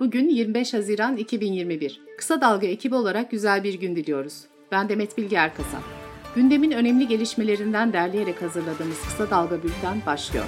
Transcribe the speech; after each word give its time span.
Bugün 0.00 0.28
25 0.28 0.74
Haziran 0.74 1.16
2021. 1.16 2.00
Kısa 2.18 2.40
Dalga 2.40 2.66
ekibi 2.66 2.94
olarak 2.94 3.30
güzel 3.30 3.64
bir 3.64 3.74
gün 3.74 3.96
diliyoruz. 3.96 4.44
Ben 4.72 4.88
Demet 4.88 5.18
Bilge 5.18 5.36
Erkasap. 5.36 5.82
Gündemin 6.34 6.70
önemli 6.70 7.08
gelişmelerinden 7.08 7.92
derleyerek 7.92 8.42
hazırladığımız 8.42 9.02
Kısa 9.02 9.30
Dalga 9.30 9.62
Bülten 9.62 10.02
başlıyor. 10.06 10.44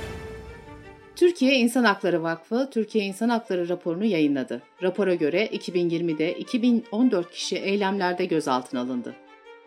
Türkiye 1.17 1.59
İnsan 1.59 1.85
Hakları 1.85 2.23
Vakfı, 2.23 2.71
Türkiye 2.71 3.05
İnsan 3.05 3.29
Hakları 3.29 3.69
raporunu 3.69 4.05
yayınladı. 4.05 4.63
Rapora 4.83 5.15
göre 5.15 5.47
2020'de 5.47 6.39
2014 6.39 7.31
kişi 7.31 7.57
eylemlerde 7.57 8.25
gözaltına 8.25 8.81
alındı. 8.81 9.15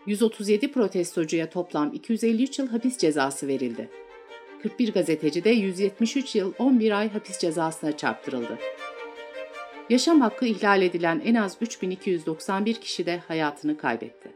137 0.05 0.71
protestocuya 0.71 1.50
toplam 1.50 1.93
253 1.93 2.59
yıl 2.59 2.68
hapis 2.68 2.98
cezası 2.98 3.48
verildi. 3.48 3.89
41 4.64 4.93
gazeteci 4.93 5.43
de 5.43 5.50
173 5.50 6.36
yıl 6.36 6.54
11 6.59 6.91
ay 6.91 7.09
hapis 7.09 7.39
cezasına 7.39 7.98
çarptırıldı. 7.98 8.57
Yaşam 9.89 10.21
hakkı 10.21 10.45
ihlal 10.45 10.81
edilen 10.81 11.21
en 11.25 11.35
az 11.35 11.57
3291 11.61 12.75
kişi 12.75 13.05
de 13.05 13.21
hayatını 13.27 13.77
kaybetti. 13.77 14.29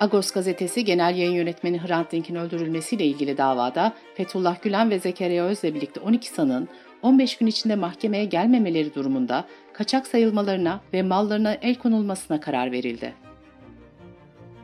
Agos 0.00 0.30
gazetesi 0.30 0.84
genel 0.84 1.16
yayın 1.16 1.32
yönetmeni 1.32 1.78
Hrant 1.78 2.12
Dink'in 2.12 2.34
öldürülmesiyle 2.34 3.04
ilgili 3.04 3.38
davada 3.38 3.92
Fethullah 4.14 4.62
Gülen 4.62 4.90
ve 4.90 4.98
Zekeriya 4.98 5.44
Öz'le 5.44 5.62
birlikte 5.62 6.00
12 6.00 6.28
sanığın 6.28 6.68
15 7.02 7.36
gün 7.36 7.46
içinde 7.46 7.76
mahkemeye 7.76 8.24
gelmemeleri 8.24 8.94
durumunda 8.94 9.44
kaçak 9.72 10.06
sayılmalarına 10.06 10.80
ve 10.92 11.02
mallarına 11.02 11.54
el 11.54 11.74
konulmasına 11.74 12.40
karar 12.40 12.72
verildi. 12.72 13.14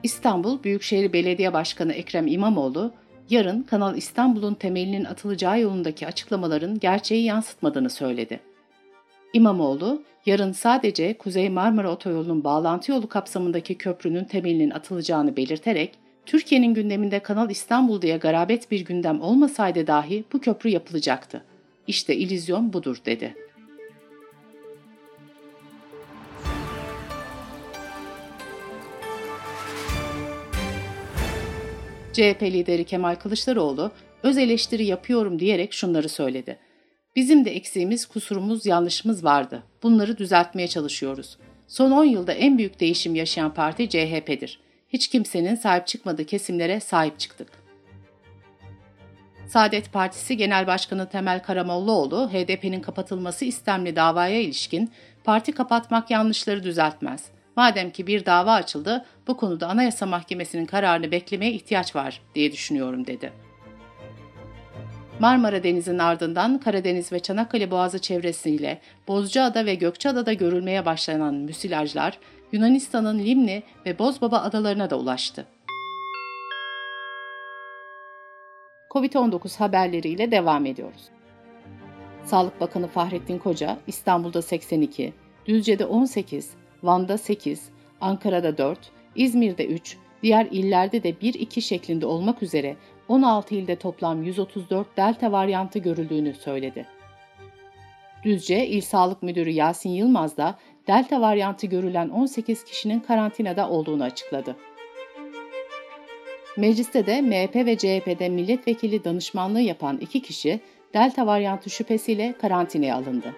İstanbul 0.03 0.63
Büyükşehir 0.63 1.13
Belediye 1.13 1.53
Başkanı 1.53 1.93
Ekrem 1.93 2.27
İmamoğlu, 2.27 2.93
yarın 3.31 3.63
Kanal 3.63 3.97
İstanbul'un 3.97 4.55
temelinin 4.55 5.05
atılacağı 5.05 5.61
yolundaki 5.61 6.07
açıklamaların 6.07 6.79
gerçeği 6.79 7.25
yansıtmadığını 7.25 7.91
söyledi. 7.91 8.54
İmamoğlu, 9.35 10.03
yarın 10.27 10.53
sadece 10.53 11.19
Kuzey 11.19 11.49
Marmara 11.49 11.91
Otoyolu'nun 11.93 12.45
bağlantı 12.45 12.93
yolu 12.93 13.09
kapsamındaki 13.09 13.75
köprünün 13.75 14.25
temelinin 14.25 14.71
atılacağını 14.71 15.37
belirterek, 15.37 15.93
Türkiye'nin 16.27 16.75
gündeminde 16.75 17.19
Kanal 17.19 17.51
İstanbul 17.51 18.03
diye 18.03 18.17
garabet 18.17 18.71
bir 18.71 18.81
gündem 18.81 19.21
olmasaydı 19.21 19.87
dahi 19.87 20.25
bu 20.33 20.41
köprü 20.41 20.71
yapılacaktı. 20.71 21.45
İşte 21.87 22.17
ilizyon 22.17 22.73
budur 22.73 22.97
dedi. 23.07 23.35
CHP 32.13 32.43
lideri 32.43 32.85
Kemal 32.85 33.15
Kılıçdaroğlu 33.15 33.91
öz 34.23 34.39
eleştiri 34.39 34.85
yapıyorum 34.85 35.39
diyerek 35.39 35.73
şunları 35.73 36.09
söyledi. 36.09 36.59
Bizim 37.17 37.45
de 37.45 37.57
eksiğimiz, 37.57 38.07
kusurumuz, 38.07 38.67
yanlışımız 38.67 39.25
vardı. 39.25 39.63
Bunları 39.83 40.19
düzeltmeye 40.19 40.69
çalışıyoruz. 40.69 41.39
Son 41.69 41.91
10 41.91 42.05
yılda 42.05 42.33
en 42.33 42.59
büyük 42.59 42.81
değişim 42.81 43.15
yaşayan 43.15 43.55
parti 43.55 43.89
CHP'dir. 43.89 44.61
Hiç 44.89 45.09
kimsenin 45.09 45.55
sahip 45.55 45.87
çıkmadığı 45.87 46.25
kesimlere 46.25 46.81
sahip 46.81 47.19
çıktık. 47.19 47.49
Saadet 49.47 49.93
Partisi 49.93 50.37
Genel 50.37 50.67
Başkanı 50.67 51.09
Temel 51.09 51.43
Karamollaoğlu, 51.43 52.31
HDP'nin 52.33 52.81
kapatılması 52.81 53.45
istemli 53.45 53.97
davaya 53.97 54.41
ilişkin 54.41 54.91
parti 55.25 55.53
kapatmak 55.53 56.11
yanlışları 56.11 56.65
düzeltmez. 56.65 57.25
Madem 57.57 57.91
ki 57.91 58.07
bir 58.07 58.27
dava 58.27 58.53
açıldı, 58.53 59.05
bu 59.27 59.37
konuda 59.37 59.69
Anayasa 59.69 60.07
Mahkemesi'nin 60.07 60.67
kararını 60.67 61.11
beklemeye 61.11 61.53
ihtiyaç 61.53 61.97
var 61.97 62.21
diye 62.35 62.53
düşünüyorum 62.53 63.07
dedi. 63.07 63.44
Marmara 65.21 65.63
Denizi'nin 65.63 65.99
ardından 65.99 66.59
Karadeniz 66.59 67.13
ve 67.13 67.21
Çanakkale 67.21 67.71
Boğazı 67.71 67.99
çevresiyle 67.99 68.81
Bozcaada 69.09 69.67
ve 69.67 69.75
Gökçeada'da 69.75 70.33
görülmeye 70.33 70.87
başlanan 70.87 71.35
müsilajlar 71.35 72.19
Yunanistan'ın 72.53 73.19
Limni 73.19 73.63
ve 73.87 73.99
Bozbaba 73.99 74.39
adalarına 74.39 74.91
da 74.91 74.99
ulaştı. 74.99 75.47
Covid-19 78.91 79.59
haberleriyle 79.59 80.31
devam 80.31 80.67
ediyoruz. 80.67 81.03
Sağlık 82.25 82.61
Bakanı 82.61 82.87
Fahrettin 82.87 83.39
Koca 83.39 83.79
İstanbul'da 83.87 84.43
82, 84.43 85.13
Düzce'de 85.47 85.85
18, 85.85 86.51
Van'da 86.83 87.19
8, 87.19 87.69
Ankara'da 88.01 88.59
4, 88.59 88.79
İzmir'de 89.17 89.67
3, 89.67 89.97
diğer 90.25 90.47
illerde 90.51 91.03
de 91.03 91.11
1-2 91.11 91.61
şeklinde 91.61 92.07
olmak 92.07 92.43
üzere 92.43 92.77
16 93.09 93.55
ilde 93.55 93.77
toplam 93.77 94.23
134 94.23 94.97
delta 94.97 95.33
varyantı 95.33 95.79
görüldüğünü 95.79 96.35
söyledi. 96.35 96.87
Düzce 98.25 98.67
İl 98.67 98.81
Sağlık 98.81 99.23
Müdürü 99.23 99.51
Yasin 99.51 99.91
Yılmaz 99.91 100.37
da 100.37 100.59
delta 100.87 101.21
varyantı 101.21 101.67
görülen 101.67 102.09
18 102.09 102.65
kişinin 102.65 103.01
karantinada 103.01 103.69
olduğunu 103.69 104.05
açıkladı. 104.05 104.57
Mecliste 106.57 107.07
de 107.07 107.21
MHP 107.21 107.57
ve 107.57 107.77
CHP'de 107.77 108.29
milletvekili 108.29 109.05
danışmanlığı 109.05 109.61
yapan 109.61 109.99
iki 109.99 110.23
kişi 110.23 110.61
delta 110.95 111.27
varyantı 111.27 111.71
şüphesiyle 111.71 112.35
karantinaya 112.41 112.97
alındı. 112.97 113.35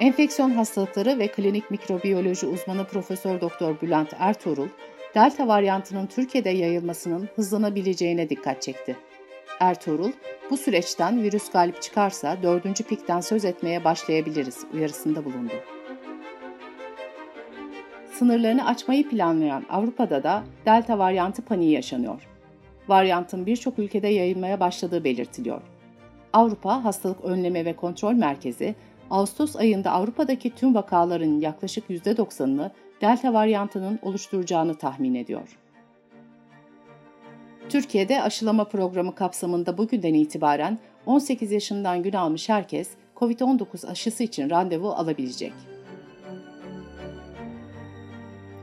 Enfeksiyon 0.00 0.50
hastalıkları 0.50 1.18
ve 1.18 1.28
klinik 1.28 1.70
mikrobiyoloji 1.70 2.46
uzmanı 2.46 2.86
Profesör 2.86 3.40
Doktor 3.40 3.80
Bülent 3.80 4.14
Ertuğrul, 4.18 4.68
Delta 5.16 5.48
varyantının 5.48 6.06
Türkiye'de 6.06 6.50
yayılmasının 6.50 7.28
hızlanabileceğine 7.36 8.30
dikkat 8.30 8.62
çekti. 8.62 8.96
Ertuğrul, 9.60 10.10
bu 10.50 10.56
süreçten 10.56 11.22
virüs 11.22 11.50
galip 11.50 11.82
çıkarsa 11.82 12.36
dördüncü 12.42 12.84
pikten 12.84 13.20
söz 13.20 13.44
etmeye 13.44 13.84
başlayabiliriz 13.84 14.64
uyarısında 14.74 15.24
bulundu. 15.24 15.52
Sınırlarını 18.12 18.66
açmayı 18.66 19.08
planlayan 19.08 19.64
Avrupa'da 19.70 20.22
da 20.22 20.44
Delta 20.66 20.98
varyantı 20.98 21.42
paniği 21.42 21.72
yaşanıyor. 21.72 22.28
Varyantın 22.88 23.46
birçok 23.46 23.78
ülkede 23.78 24.08
yayılmaya 24.08 24.60
başladığı 24.60 25.04
belirtiliyor. 25.04 25.62
Avrupa 26.32 26.84
Hastalık 26.84 27.24
Önleme 27.24 27.64
ve 27.64 27.76
Kontrol 27.76 28.12
Merkezi, 28.12 28.74
Ağustos 29.10 29.56
ayında 29.56 29.90
Avrupa'daki 29.90 30.54
tüm 30.54 30.74
vakaların 30.74 31.40
yaklaşık 31.40 31.90
%90'ını 31.90 32.70
delta 33.00 33.32
varyantının 33.32 33.98
oluşturacağını 34.02 34.74
tahmin 34.74 35.14
ediyor. 35.14 35.58
Türkiye'de 37.68 38.22
aşılama 38.22 38.64
programı 38.64 39.14
kapsamında 39.14 39.78
bugünden 39.78 40.14
itibaren 40.14 40.78
18 41.06 41.52
yaşından 41.52 42.02
gün 42.02 42.12
almış 42.12 42.48
herkes 42.48 42.90
COVID-19 43.16 43.90
aşısı 43.90 44.22
için 44.22 44.50
randevu 44.50 44.90
alabilecek. 44.90 45.52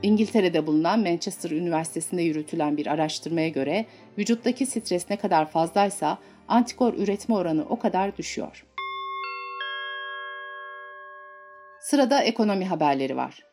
İngiltere'de 0.03 0.67
bulunan 0.67 0.99
Manchester 0.99 1.51
Üniversitesi'nde 1.51 2.21
yürütülen 2.21 2.77
bir 2.77 2.87
araştırmaya 2.87 3.49
göre 3.49 3.85
vücuttaki 4.17 4.65
stres 4.65 5.09
ne 5.09 5.17
kadar 5.17 5.49
fazlaysa 5.49 6.17
antikor 6.47 6.93
üretme 6.93 7.35
oranı 7.35 7.65
o 7.69 7.79
kadar 7.79 8.17
düşüyor. 8.17 8.65
Sırada 11.79 12.23
ekonomi 12.23 12.65
haberleri 12.65 13.17
var. 13.17 13.52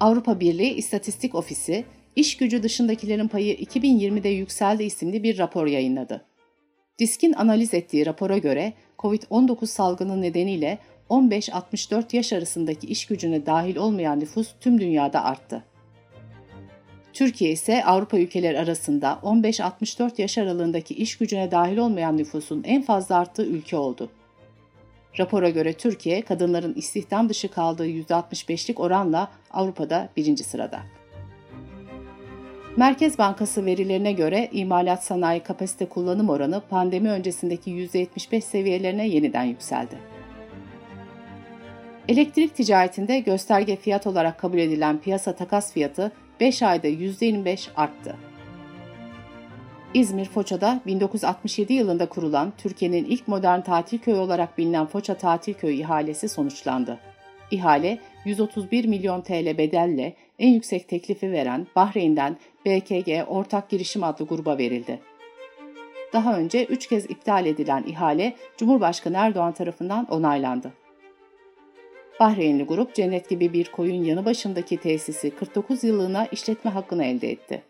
Avrupa 0.00 0.40
Birliği 0.40 0.74
İstatistik 0.74 1.34
Ofisi, 1.34 1.84
iş 2.16 2.36
gücü 2.36 2.62
dışındakilerin 2.62 3.28
payı 3.28 3.54
2020'de 3.54 4.28
yükseldi 4.28 4.84
isimli 4.84 5.22
bir 5.22 5.38
rapor 5.38 5.66
yayınladı. 5.66 6.24
Disk'in 6.98 7.32
analiz 7.32 7.74
ettiği 7.74 8.06
rapora 8.06 8.38
göre 8.38 8.72
COVID-19 8.98 9.66
salgını 9.66 10.22
nedeniyle 10.22 10.78
15-64 11.10 12.16
yaş 12.16 12.32
arasındaki 12.32 12.86
iş 12.86 13.06
gücüne 13.06 13.46
dahil 13.46 13.76
olmayan 13.76 14.20
nüfus 14.20 14.54
tüm 14.60 14.80
dünyada 14.80 15.24
arttı. 15.24 15.64
Türkiye 17.12 17.50
ise 17.50 17.84
Avrupa 17.84 18.18
ülkeleri 18.18 18.58
arasında 18.58 19.20
15-64 19.22 20.20
yaş 20.20 20.38
aralığındaki 20.38 20.94
iş 20.94 21.18
gücüne 21.18 21.50
dahil 21.50 21.76
olmayan 21.76 22.16
nüfusun 22.16 22.62
en 22.66 22.82
fazla 22.82 23.16
arttığı 23.16 23.46
ülke 23.46 23.76
oldu. 23.76 24.10
Rapora 25.18 25.50
göre 25.50 25.72
Türkiye, 25.72 26.22
kadınların 26.22 26.74
istihdam 26.74 27.28
dışı 27.28 27.50
kaldığı 27.50 27.88
%65'lik 27.88 28.80
oranla 28.80 29.30
Avrupa'da 29.50 30.08
birinci 30.16 30.44
sırada. 30.44 30.80
Merkez 32.76 33.18
Bankası 33.18 33.66
verilerine 33.66 34.12
göre 34.12 34.48
imalat 34.52 35.04
sanayi 35.04 35.40
kapasite 35.40 35.86
kullanım 35.86 36.28
oranı 36.28 36.62
pandemi 36.70 37.10
öncesindeki 37.10 37.70
%75 37.70 38.40
seviyelerine 38.40 39.08
yeniden 39.08 39.44
yükseldi. 39.44 39.98
Elektrik 42.08 42.54
ticaretinde 42.54 43.18
gösterge 43.18 43.76
fiyat 43.76 44.06
olarak 44.06 44.38
kabul 44.38 44.58
edilen 44.58 44.98
piyasa 44.98 45.32
takas 45.32 45.72
fiyatı 45.72 46.12
5 46.40 46.62
ayda 46.62 46.88
%25 46.88 47.68
arttı. 47.76 48.16
İzmir 49.94 50.24
Foça'da 50.24 50.80
1967 50.86 51.72
yılında 51.72 52.08
kurulan 52.08 52.52
Türkiye'nin 52.58 53.04
ilk 53.04 53.28
modern 53.28 53.60
tatil 53.60 53.98
köyü 53.98 54.16
olarak 54.16 54.58
bilinen 54.58 54.86
Foça 54.86 55.14
Tatil 55.14 55.54
Köyü 55.54 55.74
ihalesi 55.74 56.28
sonuçlandı. 56.28 56.98
İhale 57.50 57.98
131 58.24 58.84
milyon 58.84 59.20
TL 59.20 59.58
bedelle 59.58 60.12
en 60.38 60.48
yüksek 60.48 60.88
teklifi 60.88 61.32
veren 61.32 61.66
Bahreyn'den 61.76 62.36
BKG 62.66 63.24
Ortak 63.28 63.68
Girişim 63.68 64.04
adlı 64.04 64.26
gruba 64.26 64.58
verildi. 64.58 65.00
Daha 66.12 66.38
önce 66.38 66.64
3 66.64 66.86
kez 66.86 67.04
iptal 67.04 67.46
edilen 67.46 67.84
ihale 67.86 68.36
Cumhurbaşkanı 68.56 69.16
Erdoğan 69.16 69.52
tarafından 69.52 70.06
onaylandı. 70.10 70.72
Bahreynli 72.20 72.64
grup 72.64 72.94
cennet 72.94 73.28
gibi 73.28 73.52
bir 73.52 73.64
koyun 73.72 74.04
yanı 74.04 74.24
başındaki 74.24 74.76
tesisi 74.76 75.30
49 75.30 75.84
yıllığına 75.84 76.26
işletme 76.26 76.70
hakkını 76.70 77.04
elde 77.04 77.30
etti. 77.30 77.62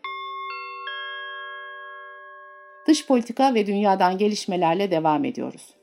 Dış 2.87 3.07
politika 3.07 3.55
ve 3.55 3.67
dünyadan 3.67 4.19
gelişmelerle 4.19 4.91
devam 4.91 5.25
ediyoruz. 5.25 5.75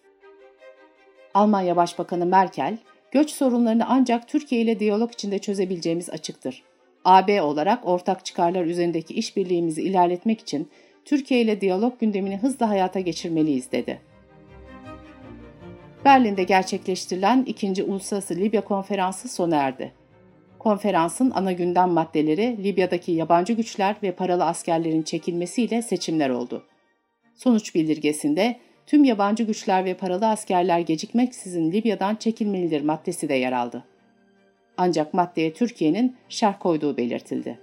Almanya 1.34 1.76
Başbakanı 1.76 2.26
Merkel, 2.26 2.78
göç 3.12 3.30
sorunlarını 3.30 3.86
ancak 3.88 4.28
Türkiye 4.28 4.62
ile 4.62 4.80
diyalog 4.80 5.14
içinde 5.14 5.40
çözebileceğimiz 5.40 6.10
açıktır. 6.10 6.64
AB 7.06 7.42
olarak 7.42 7.88
ortak 7.88 8.26
çıkarlar 8.26 8.66
üzerindeki 8.66 9.14
işbirliğimizi 9.14 9.82
ilerletmek 9.82 10.42
için 10.42 10.70
Türkiye 11.06 11.42
ile 11.42 11.62
diyalog 11.62 12.00
gündemini 12.00 12.38
hızla 12.38 12.70
hayata 12.70 13.00
geçirmeliyiz 13.00 13.72
dedi. 13.72 14.02
Berlin'de 16.06 16.44
gerçekleştirilen 16.44 17.44
2. 17.48 17.84
Uluslararası 17.84 18.36
Libya 18.36 18.62
Konferansı 18.64 19.30
sona 19.30 19.56
erdi. 19.56 19.92
Konferansın 20.60 21.32
ana 21.36 21.52
gündem 21.52 21.90
maddeleri 21.90 22.64
Libya'daki 22.64 23.12
yabancı 23.12 23.54
güçler 23.54 23.96
ve 24.04 24.12
paralı 24.12 24.46
askerlerin 24.46 25.04
çekilmesiyle 25.04 25.82
seçimler 25.82 26.30
oldu. 26.30 26.64
Sonuç 27.36 27.76
bildirgesinde 27.76 28.60
tüm 28.88 29.04
yabancı 29.04 29.44
güçler 29.44 29.86
ve 29.86 29.94
paralı 29.94 30.28
askerler 30.28 30.80
gecikmeksizin 30.80 31.72
Libya'dan 31.72 32.16
çekilmelidir 32.16 32.82
maddesi 32.82 33.30
de 33.30 33.34
yer 33.34 33.52
aldı. 33.52 33.84
Ancak 34.78 35.14
maddeye 35.14 35.54
Türkiye'nin 35.54 36.16
şerh 36.30 36.60
koyduğu 36.60 36.98
belirtildi. 36.98 37.60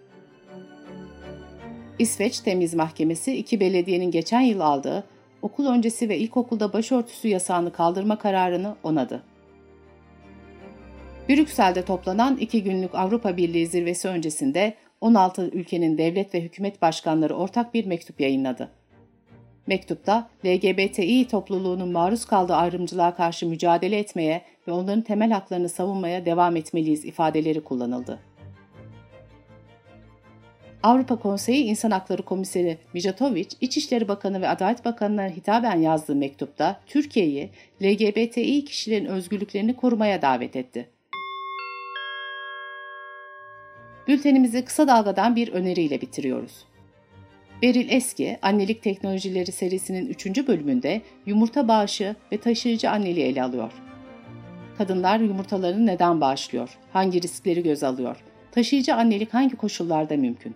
İsveç 1.99 2.41
Temiz 2.41 2.75
Mahkemesi 2.75 3.37
iki 3.37 3.61
belediyenin 3.61 4.11
geçen 4.11 4.41
yıl 4.41 4.61
aldığı 4.61 5.05
okul 5.43 5.67
öncesi 5.67 6.09
ve 6.09 6.19
ilkokulda 6.19 6.73
başörtüsü 6.73 7.29
yasağını 7.29 7.73
kaldırma 7.73 8.19
kararını 8.19 8.77
onadı. 8.83 9.23
Brüksel'de 11.29 11.85
toplanan 11.85 12.37
iki 12.37 12.63
günlük 12.63 12.95
Avrupa 12.95 13.37
Birliği 13.37 13.67
zirvesi 13.67 14.09
öncesinde 14.09 14.75
16 15.01 15.51
ülkenin 15.53 15.99
devlet 15.99 16.35
ve 16.35 16.41
hükümet 16.41 16.83
başkanları 16.83 17.35
ortak 17.35 17.75
bir 17.75 17.87
mektup 17.87 18.21
yayınladı. 18.21 18.71
Mektupta 19.71 20.31
LGBTİ 20.45 21.29
topluluğunun 21.29 21.93
maruz 21.93 22.25
kaldığı 22.25 22.55
ayrımcılığa 22.55 23.15
karşı 23.15 23.47
mücadele 23.47 23.99
etmeye 23.99 24.43
ve 24.69 24.73
onların 24.73 25.03
temel 25.03 25.31
haklarını 25.31 25.69
savunmaya 25.69 26.27
devam 26.27 26.57
etmeliyiz 26.57 27.05
ifadeleri 27.05 27.61
kullanıldı. 27.61 28.19
Avrupa 30.83 31.17
Konseyi 31.17 31.65
İnsan 31.65 31.91
Hakları 31.91 32.23
Komiseri 32.23 32.79
Mijatovic, 32.95 33.49
İçişleri 33.61 34.09
Bakanı 34.09 34.41
ve 34.41 34.49
Adalet 34.49 34.85
Bakanı'na 34.85 35.29
hitaben 35.29 35.81
yazdığı 35.81 36.15
mektupta 36.15 36.81
Türkiye'yi 36.87 37.51
LGBTİ 37.83 38.65
kişilerin 38.65 39.07
özgürlüklerini 39.07 39.77
korumaya 39.77 40.23
davet 40.23 40.57
etti. 40.57 40.89
Bültenimizi 44.09 44.65
kısa 44.65 44.89
dalgadan 44.89 45.37
bir 45.37 45.53
öneriyle 45.53 46.01
bitiriyoruz. 46.01 46.70
Beril 47.63 47.89
Eski, 47.91 48.39
Annelik 48.43 48.83
Teknolojileri 48.83 49.53
serisinin 49.53 50.07
3. 50.07 50.27
bölümünde 50.47 51.03
yumurta 51.27 51.69
bağışı 51.69 52.17
ve 52.33 52.41
taşıyıcı 52.41 52.91
anneliği 52.91 53.27
ele 53.27 53.43
alıyor. 53.43 53.73
Kadınlar 54.79 55.21
yumurtalarını 55.21 55.87
neden 55.87 56.21
bağışlıyor? 56.21 56.79
Hangi 56.93 57.23
riskleri 57.23 57.63
göz 57.63 57.83
alıyor? 57.83 58.17
Taşıyıcı 58.53 58.95
annelik 58.95 59.35
hangi 59.35 59.57
koşullarda 59.57 60.17
mümkün? 60.17 60.55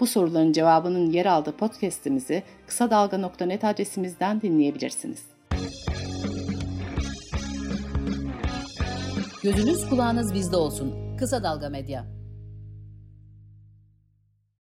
Bu 0.00 0.06
soruların 0.06 0.52
cevabının 0.52 1.10
yer 1.10 1.26
aldığı 1.26 1.56
podcast'imizi 1.56 2.42
kısa 2.66 2.90
dalga.net 2.90 3.64
adresimizden 3.64 4.40
dinleyebilirsiniz. 4.40 5.22
Gözünüz 9.42 9.88
kulağınız 9.88 10.34
bizde 10.34 10.56
olsun. 10.56 11.16
Kısa 11.18 11.42
Dalga 11.42 11.68
Medya. 11.68 12.21